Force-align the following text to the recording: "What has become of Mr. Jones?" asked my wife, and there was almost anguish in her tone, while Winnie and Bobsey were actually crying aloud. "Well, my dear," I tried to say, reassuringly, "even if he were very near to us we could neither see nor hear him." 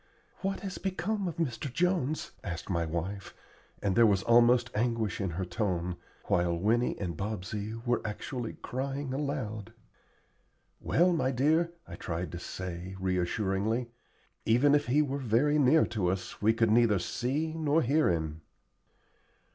"What 0.39 0.61
has 0.61 0.79
become 0.79 1.27
of 1.27 1.35
Mr. 1.35 1.71
Jones?" 1.71 2.31
asked 2.43 2.71
my 2.71 2.85
wife, 2.87 3.35
and 3.83 3.95
there 3.95 4.07
was 4.07 4.23
almost 4.23 4.71
anguish 4.73 5.21
in 5.21 5.29
her 5.29 5.45
tone, 5.45 5.95
while 6.23 6.57
Winnie 6.57 6.97
and 6.97 7.15
Bobsey 7.15 7.73
were 7.85 8.01
actually 8.03 8.53
crying 8.63 9.13
aloud. 9.13 9.73
"Well, 10.79 11.13
my 11.13 11.29
dear," 11.29 11.73
I 11.87 11.97
tried 11.97 12.31
to 12.31 12.39
say, 12.39 12.95
reassuringly, 12.99 13.91
"even 14.43 14.73
if 14.73 14.87
he 14.87 15.03
were 15.03 15.19
very 15.19 15.59
near 15.59 15.85
to 15.93 16.07
us 16.07 16.41
we 16.41 16.51
could 16.51 16.71
neither 16.71 16.97
see 16.97 17.53
nor 17.53 17.83
hear 17.83 18.09
him." 18.09 18.41